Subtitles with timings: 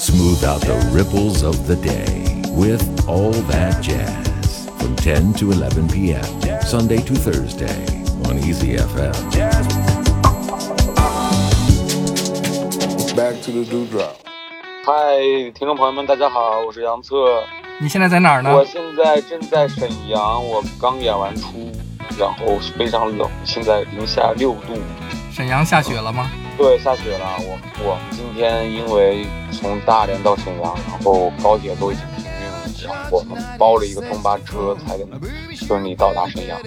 [0.00, 5.88] Smooth out the ripples of the day with All That Jazz from 10 to 11
[5.88, 6.24] p.m.
[6.62, 7.84] Sunday to Thursday
[8.24, 9.12] on Easy FM.
[13.14, 14.16] Back to the dewdrop.
[14.86, 17.44] 嗨，听众朋友们，大家好，我是杨策。
[17.78, 18.56] 你现在在哪儿呢？
[18.56, 21.70] 我现在正在沈阳，我刚演完出，
[22.18, 24.78] 然后非常冷，现在零下六度。
[25.30, 26.30] 沈阳下雪了吗？
[26.60, 27.24] 对，下雪了。
[27.38, 35.18] 我我们今天因为从大连到沈阳，然后高铁都已经停运了，然后我们包了一个中巴车才能
[35.54, 36.60] 顺利到达沈阳。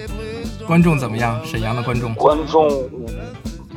[0.66, 1.40] 观众怎么样？
[1.46, 2.12] 沈阳的观众？
[2.16, 2.68] 观众，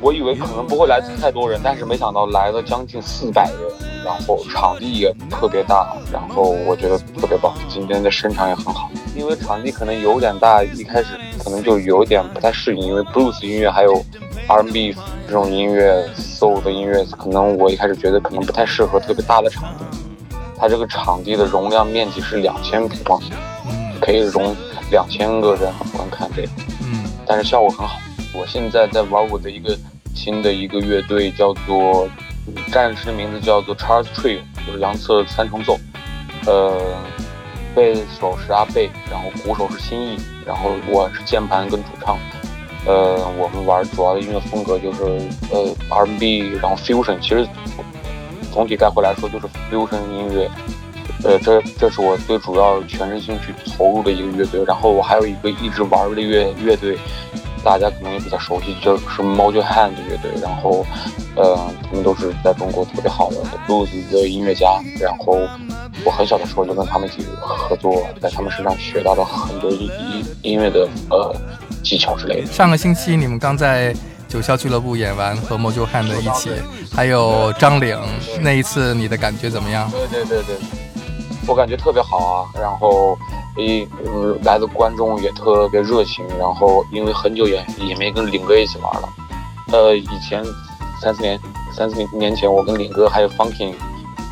[0.01, 7.53] 我以为可能不会来太多人，但是没想到来了将近四百人，然后场地也特别大，然后我觉得特别棒。
[7.69, 14.03] 今天的声场也很好，因为场地可能有点大，一开始可能就有点不太适应，因为 blues 音乐还有
[14.47, 14.95] R&B
[15.27, 19.85] 这种音乐，soul 的音乐，可能我一开始觉得可能不太适合特别大的场地。
[20.57, 23.31] 它这个场地的容量面积是两千平方米，
[23.99, 24.55] 可以容
[24.89, 26.49] 两千个人观看这个，
[26.81, 27.99] 嗯，但是效果很好。
[28.33, 29.77] 我现在在玩我的一个
[30.15, 32.07] 新的一个乐队，叫做
[32.71, 35.77] 战士的名字叫做 Charles Tree，就是杨策三重奏。
[36.45, 36.73] 呃，
[37.75, 42.17] 贝手是阿贝，然后鼓手是新意，然后我是键盘跟主唱。
[42.87, 45.03] 呃，我们玩主要的音乐风格就是
[45.51, 47.45] 呃 R&B，然后 fusion，其实
[48.53, 50.49] 总体概括来说就是 fusion 音乐。
[51.23, 54.63] 呃，这这是我最主要全身心去投入的一个乐队。
[54.63, 56.97] 然后我还有一个一直玩的乐乐队，
[57.63, 60.31] 大家可能也比较熟悉，就是 Mojo Hand 乐队。
[60.41, 60.85] 然后，
[61.35, 64.79] 呃，他们都是在中国特别好的 blues 的音乐家。
[65.01, 65.39] 然后
[66.05, 71.35] 我很小的时候就跟他们一起合作，在他们身上学到了很多音音音乐的呃
[71.87, 72.47] 技巧之类的。
[72.51, 73.95] 上个星期你们刚在
[74.27, 76.51] 九霄俱乐部演完，和 Mojo Hand 一起，
[76.93, 77.97] 还有张岭，
[78.41, 79.89] 那一次你的感觉怎么样？
[79.91, 80.55] 对对对对。
[81.47, 83.17] 我感觉特别好啊，然后，
[83.55, 89.07] 一嗯来的观众也特别热情，然后因为很久也也没跟领哥一起玩了，
[89.71, 90.43] 呃，以前
[91.01, 91.39] 三四年
[91.73, 93.73] 三四年前我跟领哥还有 Funkin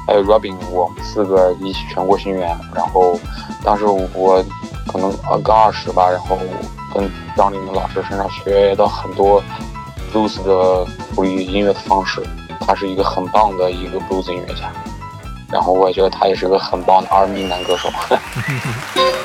[0.06, 3.18] 还有 Robin，我们四个一起全国巡演，然后
[3.64, 4.44] 当时我
[4.86, 5.10] 可能
[5.42, 6.38] 刚二十吧，然后
[6.96, 9.44] 跟张岭老师身上学到很多
[10.14, 12.24] blues 的处理音乐的方式，
[12.62, 14.72] 他是一个很棒的一个 blues 音乐家。
[15.52, 17.90] 然后我也觉得他也是个很棒的 R&B 男歌手。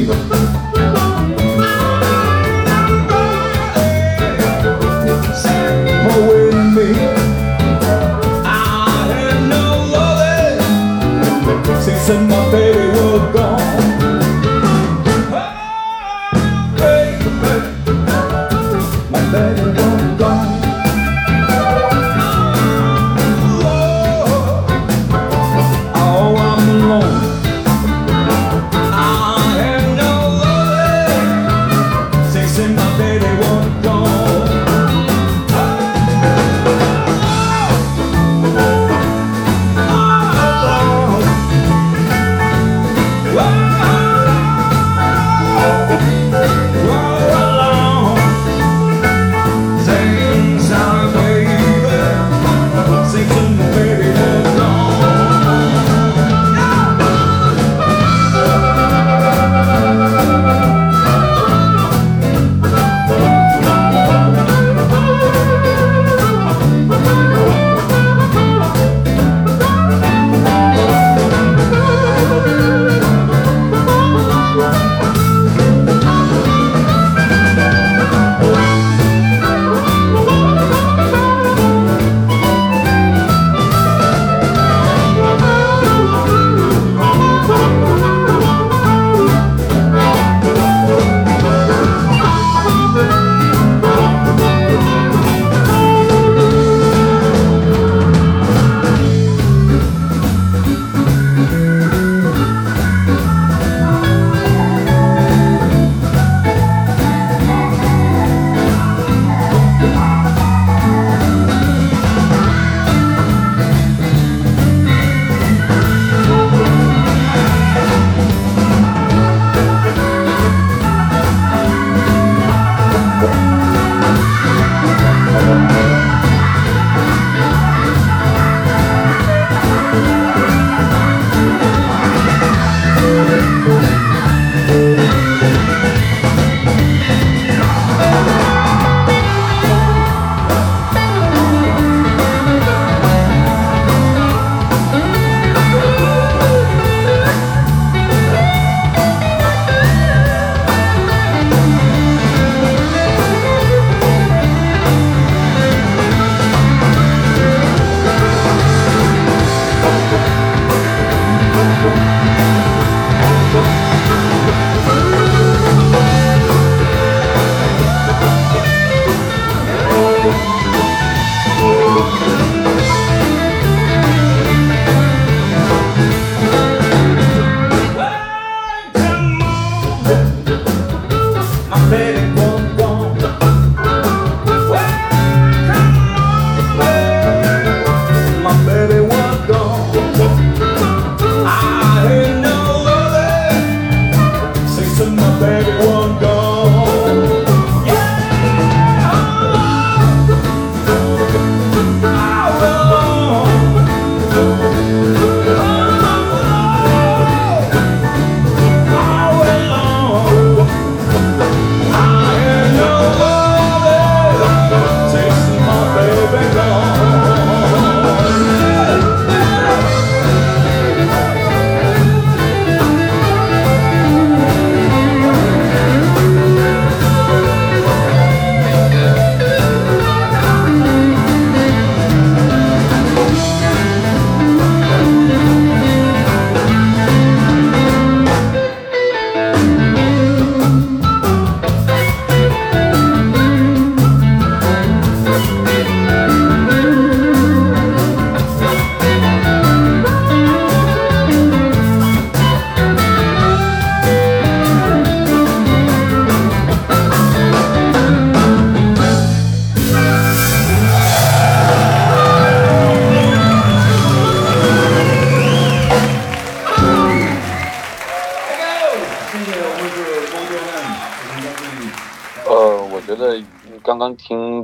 [0.00, 0.39] México.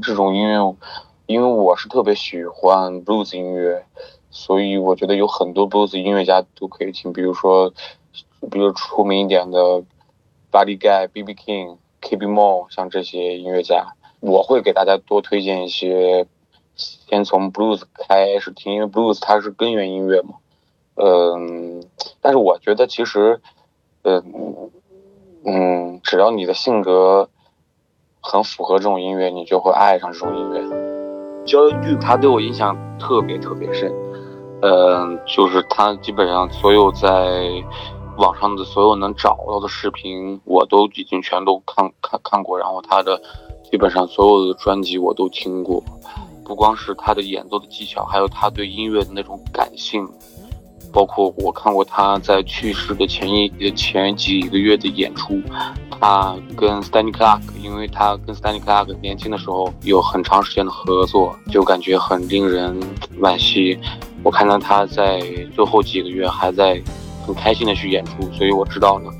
[0.00, 0.76] 这种音乐，
[1.26, 3.84] 因为我是特别喜欢 blues 音乐，
[4.30, 7.72] 所以我觉得有很多 blues 音乐家都可以听，比如说，
[8.50, 9.82] 比如出名一点的
[10.52, 11.34] Buddy Guy、B.B.
[11.34, 12.26] King、K.B.
[12.26, 16.26] Moore，像这些音乐家，我会给大家多推荐一些，
[16.74, 20.34] 先从 blues 开始听，因为 blues 它是根源音乐嘛。
[20.94, 21.82] 嗯，
[22.20, 23.40] 但是我觉得其实，
[24.02, 24.70] 嗯
[25.44, 27.28] 嗯，只要你的性格
[28.28, 30.60] 很符合这种音乐，你就会爱上这种音乐。
[31.44, 33.88] 焦裕他对我印象特别特别深，
[34.62, 37.40] 嗯，就是他基本上所有在
[38.18, 43.16] 网上的所有能找到的视频，我都已经全都看看看过，然后他的
[43.70, 45.80] 基本上所有的专辑我都听过，
[46.44, 50.04] 不光是他的演奏的技巧，还有他对音乐的那种感性。
[50.96, 55.38] 包括我看过他在去世的前一前几个月的演出，
[56.00, 62.74] 他跟 Stanley Clark，因为他跟 Stanley Clark 年轻的时候有很长时间的合作，就感觉很令人
[63.20, 63.78] 惋惜。
[64.22, 65.20] 我看到他在
[65.54, 66.82] 最后几个月还在
[67.26, 69.10] 很开心的去演出，所以我知道呢。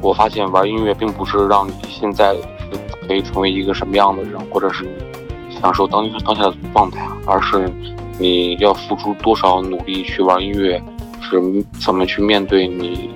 [0.00, 2.34] 我发现玩音乐并不是让你现在
[3.06, 4.88] 可以成为一个什么样的人，或者是
[5.50, 7.70] 享受当当下的状态，而是
[8.18, 10.82] 你要付出多少努力去玩音乐。
[11.28, 13.10] 是怎么去面对你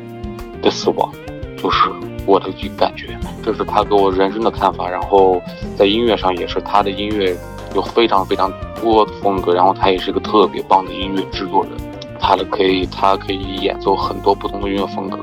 [0.61, 1.11] 的死亡，
[1.57, 1.88] 就是
[2.26, 4.88] 我的感觉，这是他给我人生的看法。
[4.88, 5.40] 然后
[5.76, 7.35] 在音乐上也是，他的音乐
[7.75, 8.52] 有非常非常
[8.83, 11.73] 多的风格，然后他也是一个特别棒的音乐制作人。
[12.21, 15.19] 他的可以，他可以演奏很多不同的音乐风格。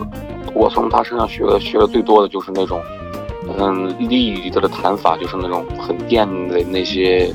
[0.53, 2.81] 我从他身上学的学的最多的就是那种，
[3.57, 7.31] 嗯，力的弹法，就是那种很电的那些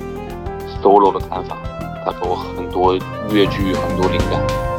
[0.82, 1.56] solo 的弹法。
[2.04, 2.94] 他给我很多
[3.30, 4.74] 乐句，很多灵感。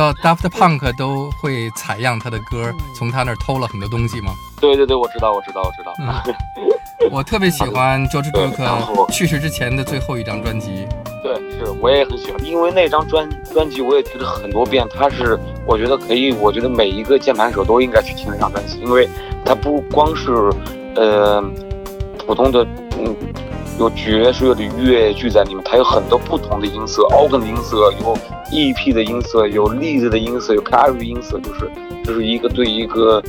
[0.00, 4.32] 道 Daft Punk 都会采样他的歌，从他那儿偷了很多东西吗？
[4.60, 5.94] 对对对，我知道，我知道，我知道。
[6.00, 10.86] 嗯，我特别喜欢 George Duke 去世之前的最后一张专辑。
[11.22, 14.86] 对，是，我也很喜欢，因为那张专专辑我也听了很多遍。
[14.94, 19.08] 他是，我觉得可以，我觉得每一个键盘手都应该去听那张专辑，因为
[19.44, 20.32] 他不光是，
[20.96, 21.42] 呃，
[22.26, 22.66] 普通的，
[22.98, 23.14] 嗯。
[23.80, 28.14] 有爵士乐的乐句在里面，它有很多不同的音色，organ 的音色，有
[28.52, 31.70] EP 的音色，有粒子的音色，有 carry 的音色，就是
[32.04, 33.22] 就是一个对一个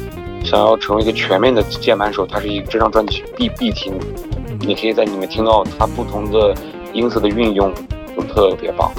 [0.44, 3.94] 想要成为一个全面的键盘手，它是一这张专辑必必听。
[4.60, 6.54] 你可以在里面听到它不同的
[6.92, 7.74] 音色的运用，
[8.18, 8.92] 就特别棒。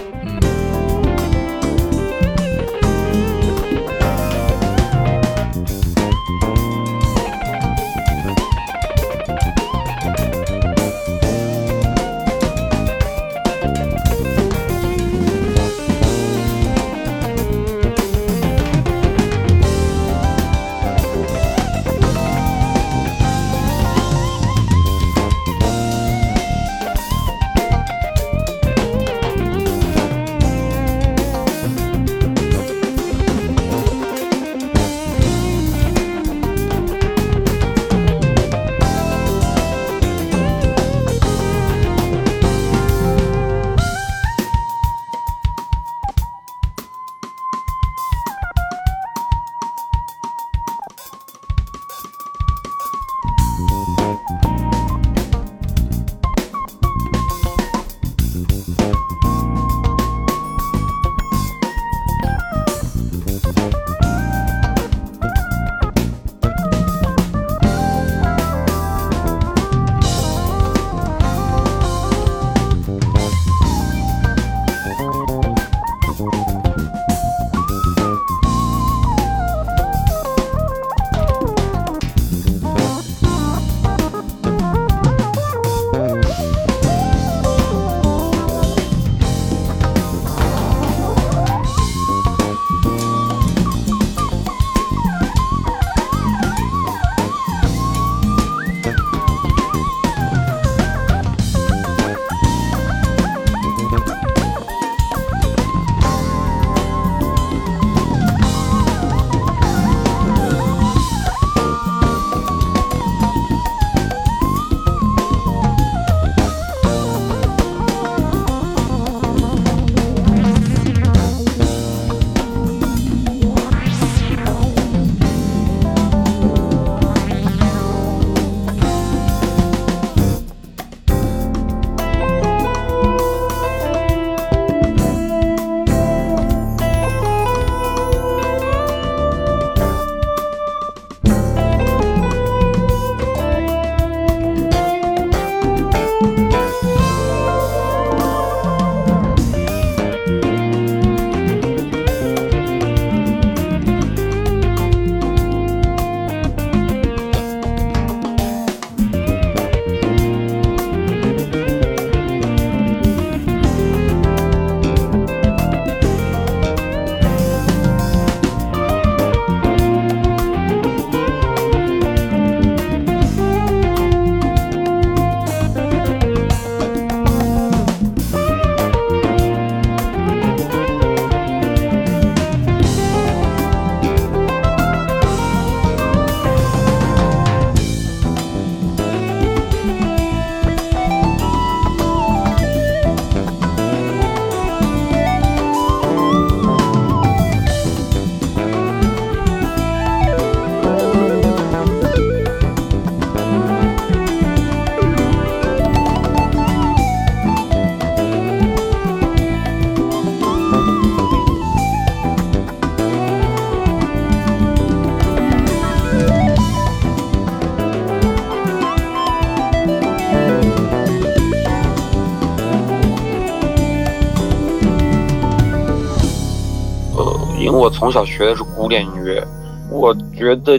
[227.83, 229.45] 我从小学的是古典音乐，
[229.91, 230.79] 我觉得，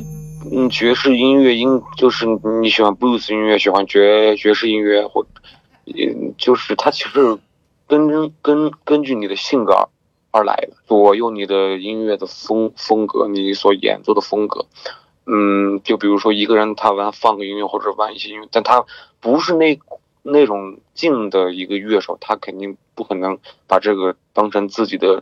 [0.49, 2.25] 嗯，爵士音乐音就是
[2.61, 5.25] 你喜欢 blues 音乐，喜欢爵爵士音乐，或，
[5.85, 7.37] 嗯，就是它其实
[7.87, 9.89] 根根根据你的性格
[10.31, 14.65] 而来的，左右你的音乐的风风格，你所演奏的风格。
[15.25, 18.85] 嗯，就比如说一个人他玩放个音乐或者玩一些音乐，但他
[19.19, 19.77] 不是那
[20.21, 25.21] 那种静的一个乐手，他肯定不可能把这个当成自己的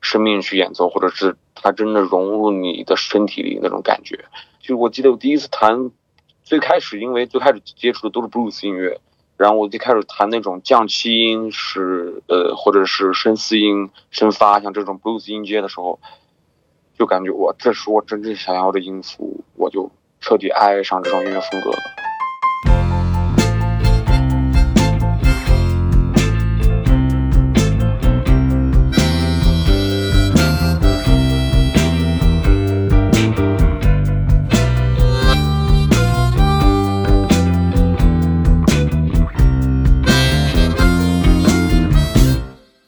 [0.00, 4.24] 生命去演奏，或者是它真的融入你的身体里那种感觉。
[4.60, 5.90] 就我记得我第一次弹，
[6.42, 9.00] 最开始因为最开始接触的都是 blues 音乐，
[9.36, 15.98] 然后我就开始弹那种降七音是呃或者是升四音升发像这种 blues 音阶的时候。
[16.98, 19.88] 就感觉我这是我真正想要的音符，我就
[20.20, 21.78] 彻底爱上这种音乐风格了。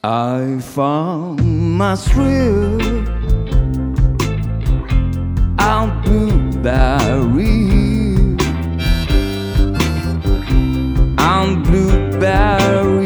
[0.03, 2.81] I found my thrill.
[5.61, 7.61] on blueberry
[11.19, 13.00] on blueberry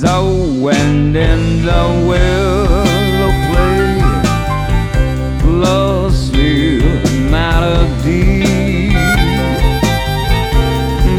[0.00, 3.98] So when in the willow play
[5.44, 6.82] lost you
[7.28, 8.94] melody,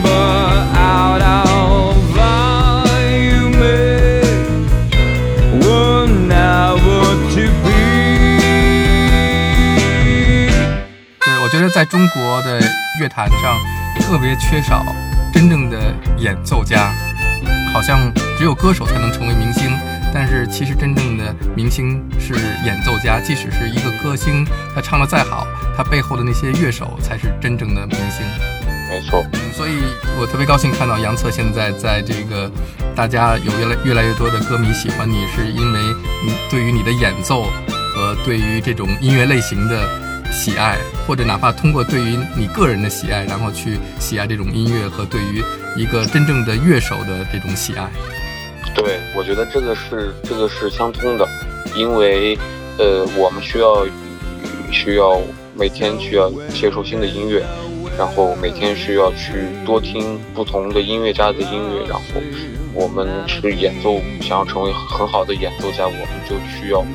[0.01, 1.97] but out of
[3.11, 4.23] you may
[5.59, 7.03] were never
[7.35, 7.73] to be.
[11.19, 12.61] 对，我觉得在中国的
[13.01, 13.57] 乐坛上
[13.99, 14.85] 特别缺少
[15.33, 16.93] 真正的演奏家，
[17.79, 19.71] 好像只有歌手才能成为明星，
[20.13, 22.33] 但是其实真正的明星是
[22.65, 23.21] 演奏家。
[23.21, 28.25] 即使是一个歌星，他唱的再好，他背后的那些乐手才是真正的明星。
[28.89, 29.77] 没错，所以
[30.19, 32.51] 我特别高兴看到杨策现在在这个
[32.93, 35.79] 大家有越来越来越多的歌迷喜欢你，是因为
[36.25, 37.45] 你对于你的演奏
[37.95, 40.08] 和对于这种音乐类型的。
[40.31, 45.43] 喜爱，或者哪怕通过对于你个人的喜爱，然后去喜爱这种音乐和对于
[45.75, 47.89] 一个真正的乐手的这种喜爱。
[48.75, 51.27] 对，我觉得这个是这个是相通的，
[51.75, 52.37] 因为
[52.77, 53.85] 呃，我们需要
[54.71, 55.19] 需要
[55.55, 57.43] 每天需要接受新的音乐，
[57.97, 62.03] 然后每天需要去多听不同的音乐家的音乐，然后
[62.73, 66.85] 我们去演奏，想要成为很好的演奏家，我们就需要。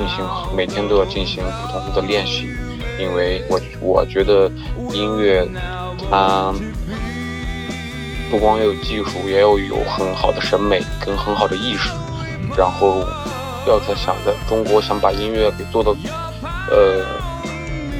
[0.00, 0.24] 进行
[0.56, 2.48] 每天都要进行不同的练习，
[2.98, 4.50] 因为我我觉得
[4.94, 5.46] 音乐
[6.10, 6.54] 它
[8.30, 11.90] 不光要有技术，也要有很好的审美跟很好的意识。
[12.56, 13.04] 然后
[13.66, 15.94] 要在想在中国想把音乐给做到，
[16.70, 17.04] 呃，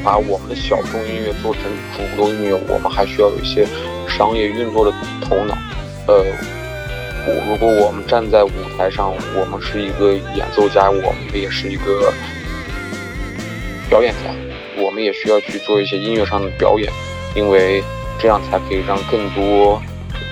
[0.03, 3.67] 把我们的小众音乐做成主流音乐，我们还需要有一些
[4.09, 5.55] 商业运作的头脑，
[6.07, 6.25] 呃。
[7.49, 12.12] 如果我们站在舞台上，我们是一个演奏家，我们也是一个
[13.88, 14.31] 表演家，
[14.83, 16.90] 我们也需要去做一些音乐上的表演，
[17.35, 17.83] 因为
[18.19, 19.81] 这样才可以让更多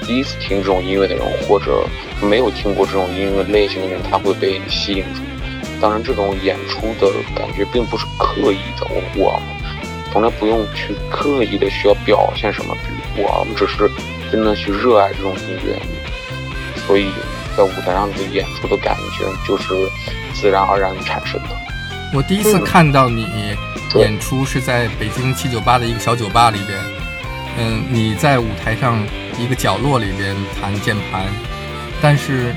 [0.07, 1.87] 第一次听这种音乐的人，或者
[2.23, 5.21] 没有听过这种音乐类型的人，他会被吸引住。
[5.81, 9.43] 当然，这种演出的感觉并不是刻意的，我我们
[10.13, 13.89] 从来不用去刻意的需要表现什么，比如我们只是
[14.33, 15.79] 真的去热爱这种音乐。
[16.89, 17.13] 所以
[17.55, 19.75] 在舞台上的演出的感觉就是
[20.33, 21.49] 自然而然产生的。
[22.15, 23.55] 我第一次看到你
[23.95, 26.81] 演出是在北京七九八的一个小酒吧里边，
[27.59, 29.07] 嗯，你在舞台上
[29.39, 31.27] 一个角落里边弹键盘，
[32.01, 32.55] 但是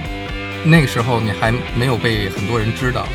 [0.63, 3.05] 那个时候你还没有被很多人知道。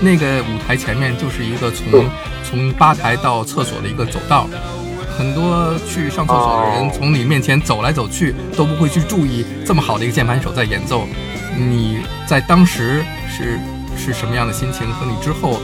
[0.00, 2.10] 那个舞台前面就是一个从
[2.42, 4.48] 从吧台到厕所的一个走道。
[5.16, 11.06] 很多去上厕所的人从你面前走来走去，都不会去注意这么好的一个键盘手在演奏。
[11.56, 13.58] 你在当时是
[13.96, 14.86] 是什么样的心情？
[14.94, 15.60] 和你之后，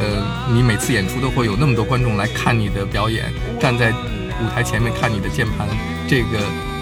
[0.00, 3.24] 呃，你每次演出都会有那么多观众来看你的表演，
[3.58, 5.66] 站在舞台前面看你的键盘，
[6.08, 6.38] 这个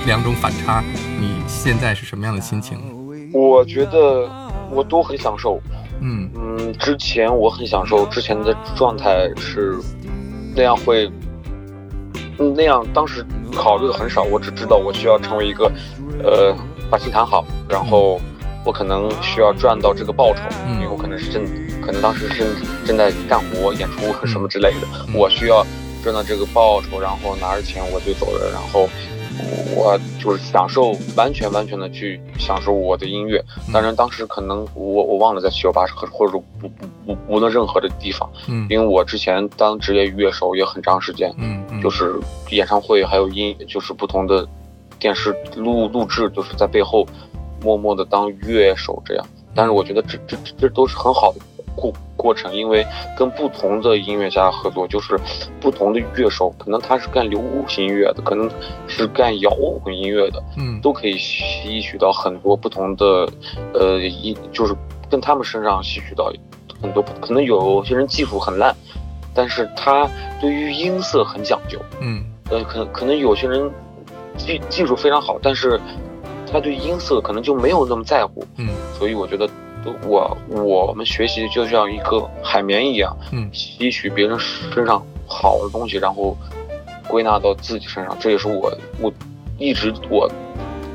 [0.07, 0.85] 两种反差，
[1.19, 2.79] 你现在是什么样的心情？
[3.33, 4.29] 我觉得
[4.71, 5.61] 我都很享受，
[6.01, 9.79] 嗯嗯，之前我很享受之前的状态是
[10.55, 11.13] 那样会，嗯
[12.49, 13.25] 那样当时
[13.55, 15.71] 考虑的很少，我只知道我需要成为一个，
[16.25, 16.55] 呃，
[16.91, 18.21] 把琴弹好，然后
[18.65, 20.75] 我可能需要赚到这个报酬，嗯。
[20.77, 21.45] 因为我可能是正，
[21.81, 22.45] 可能当时是
[22.85, 25.65] 正在干活、演出什么之类的，嗯我需要
[26.03, 28.89] 赚到这个报酬，然后拿着钱我就走了，然后
[29.75, 33.43] 我就是享受，完全完全的去享受我的音乐。
[33.73, 42.19] 当然，当时可能我我忘了在七九八或或者说不不不无论任何的地方，嗯因为我之前当职业乐手也很长时间，嗯嗯，就是
[42.51, 44.47] 演唱会还有音，就是不同的
[44.99, 47.07] 电视录录制，就是在背后
[47.63, 49.27] 默默的当乐手这样。
[49.55, 51.41] 但是我觉得这这这这都是很好的
[51.81, 55.19] 过过程，因为跟不同的音乐家合作，就是
[55.61, 58.49] 不同的乐手，可能他是干流行音乐的，可能
[58.87, 59.51] 是干摇
[59.83, 60.81] 滚音乐的，嗯。
[60.83, 63.27] 都可以吸取到很多不同的，
[63.73, 64.75] 呃，一就是
[65.11, 66.31] 跟他们身上吸取到
[66.81, 68.75] 很多，可能有些人技术很烂，
[69.35, 70.09] 但是他
[70.41, 72.23] 对于音色很讲究，嗯。
[72.51, 73.71] 呃，可能可能有些人
[74.37, 75.81] 技技术非常好，但是
[76.51, 78.69] 他对音色可能就没有那么在乎，嗯。
[78.99, 79.53] 所以我觉得都
[80.07, 83.49] 我我们学习就像一个海绵一样，嗯。
[83.53, 86.37] 吸取别人身上好的东西，然后
[87.09, 89.13] 归纳到自己身上，这也是我我
[89.59, 90.31] 一直我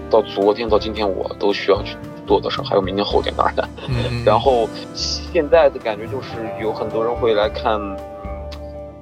[0.10, 1.96] 到昨天到今天我都需要去
[2.28, 3.70] 做的事，还有明天后天当然。
[3.88, 6.30] 嗯，然后现在的感觉就是
[6.62, 7.98] 有很多人会来看，嗯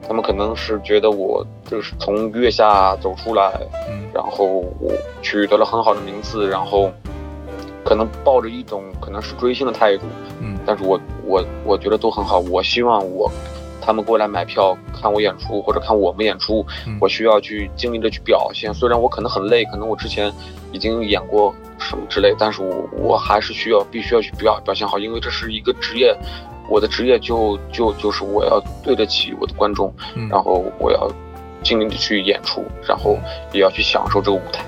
[0.05, 3.51] 他们可能是觉得我就是从月下走出来，
[3.89, 4.03] 嗯。
[4.13, 4.45] 然后
[4.79, 4.91] 我
[5.21, 6.91] 取得了很好的名次，然后
[7.93, 10.07] 可能抱着一种可能是追星的态度，
[10.41, 12.39] 嗯但是我我我觉得都很好。
[12.39, 13.31] 我希望我
[13.79, 18.73] 他们过来买票看我演出或者看我们演出，嗯我需要去尽力的去表现。
[18.73, 20.33] 虽然我可能很累，可能我之前
[20.71, 26.17] 已经演过什么之类，但是我我还是需要必须要去表表现好，因为这是一个职业。
[26.67, 31.07] 我的职业就就就是我要对得起我的观众，嗯，然后我要
[31.61, 33.19] 尽力的去演出，然后
[33.51, 34.65] 也要去享受这个舞台。